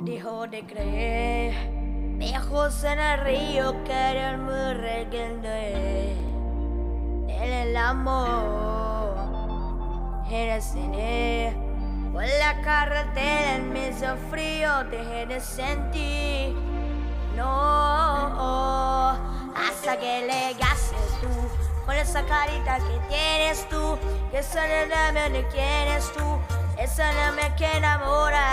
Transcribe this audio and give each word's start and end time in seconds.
Dejo 0.00 0.46
de 0.46 0.64
creer, 0.64 1.54
viejos 2.18 2.84
en 2.84 3.00
el 3.00 3.20
río 3.20 3.82
que 3.82 3.92
eran 3.92 4.44
muy 4.44 4.74
reguende. 4.74 6.14
El 7.28 7.76
amor 7.76 9.16
era 10.30 10.60
cine. 10.60 11.52
Por 12.12 12.22
la 12.22 12.60
carretera 12.62 13.56
en 13.56 13.72
medio 13.72 14.16
frío 14.30 14.84
dejé 14.84 15.26
de 15.26 15.40
sentir. 15.40 16.54
No, 17.36 17.44
hasta 19.56 19.96
que 19.98 20.20
llegaste 20.20 20.96
tú. 21.20 21.28
Con 21.84 21.96
esa 21.96 22.22
carita 22.22 22.78
que 22.78 23.00
tienes 23.08 23.68
tú, 23.68 23.98
que 24.30 24.38
esa 24.38 24.60
no 24.62 25.30
me 25.30 25.44
quieres 25.48 26.12
tú, 26.12 26.38
esa 26.78 27.12
no 27.14 27.32
me 27.32 27.52
que 27.56 27.66
enamora. 27.76 28.47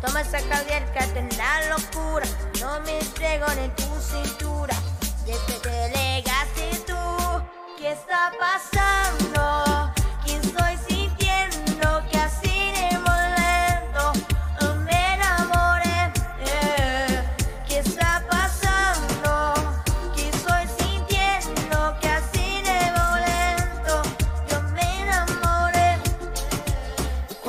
Toma 0.00 0.20
esa 0.22 0.40
caliente 0.48 1.18
en 1.18 1.28
la 1.36 1.76
locura, 1.76 2.26
no 2.60 2.80
me 2.80 2.98
entrego 2.98 3.46
ni 3.60 3.68
tu 3.70 3.88
cintura. 4.00 4.74
Desde 5.26 5.60
que 5.60 5.70
llegaste 5.94 6.70
tú, 6.78 6.79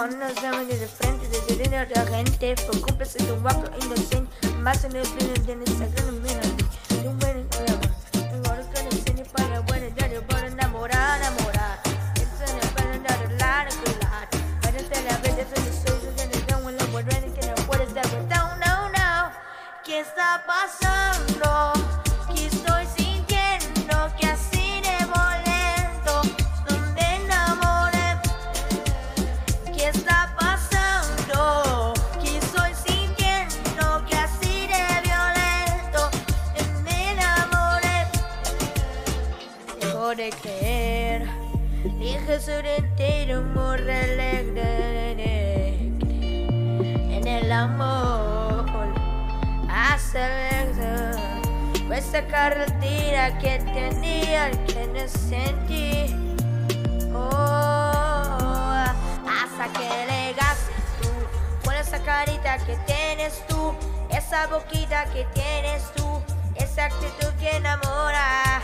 Cuando 0.00 0.24
estamos 0.28 0.66
de 0.66 0.88
frente 0.88 1.28
desde 1.28 1.56
dentro 1.68 2.04
de 2.06 2.10
gente, 2.10 2.54
preocúpese 2.54 3.22
de 3.22 3.32
un 3.32 3.42
guapo 3.42 3.64
inocente, 3.84 4.48
más 4.60 4.82
en 4.84 4.96
el 4.96 5.06
pleno 5.06 5.62
de 5.62 5.64
esa 5.64 5.86
gran 5.88 6.22
mira. 6.22 6.40
De 7.02 7.06
un 7.06 7.18
buen 7.18 7.46
programa, 7.48 7.94
tengo 8.12 8.54
los 8.56 8.66
que 9.04 9.12
no 9.12 9.24
para 9.24 9.60
bueno, 9.60 9.94
ya 9.94 10.06
yo 10.06 10.22
puedo 10.22 10.46
enamorar, 10.46 11.20
enamorar. 11.20 11.80
Esto 12.14 12.50
no 12.50 12.60
es 12.62 12.68
para 12.68 12.94
andar 12.94 13.28
de 13.28 13.36
lado, 13.36 13.76
de 13.84 13.92
lado. 14.02 14.26
Para 14.62 14.78
estar 14.78 15.02
la 15.04 15.18
vez, 15.18 15.36
eso 15.36 15.60
no 15.60 15.70
soy, 15.70 16.00
yo 16.02 16.16
ya 16.16 16.24
no 16.24 16.46
tengo 16.46 16.70
en 16.70 16.76
la 16.78 16.84
buena, 16.86 17.10
que 17.10 17.46
no 17.46 17.54
puedes 17.66 17.92
dar 17.92 18.08
down, 18.26 18.58
no, 18.58 18.88
no. 18.88 19.32
¿Qué 19.84 20.00
está 20.00 20.42
pasando? 20.46 21.49
De 40.16 40.30
creer, 40.30 41.24
dije 42.00 42.40
ser 42.40 42.66
entero, 42.66 43.42
muy 43.42 43.78
alegre 43.78 45.68
en 47.16 47.28
el 47.28 47.52
amor. 47.52 48.92
Acelera 49.70 51.12
esa 51.94 52.26
carretera 52.26 53.38
que 53.38 53.60
tenía 53.72 54.50
que 54.66 54.88
no 54.88 55.06
sentí. 55.06 56.12
Oh, 57.14 58.84
hasta 59.28 59.72
que 59.78 59.88
llegaste 60.10 60.72
tú, 61.00 61.08
con 61.64 61.76
esa 61.76 62.02
carita 62.02 62.58
que 62.66 62.76
tienes 62.84 63.46
tú, 63.46 63.76
esa 64.10 64.48
boquita 64.48 65.04
que 65.12 65.24
tienes 65.34 65.84
tú, 65.94 66.20
esa 66.56 66.86
actitud 66.86 67.32
que 67.38 67.56
enamora. 67.56 68.60